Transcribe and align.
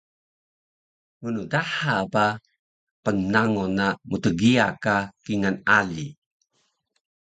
mndaha 1.21 1.95
ba 2.13 2.25
qnango 3.03 3.65
na 3.77 3.87
mtgiya 4.09 4.67
ka 4.83 4.95
kingal 5.23 5.55
ali 5.77 6.07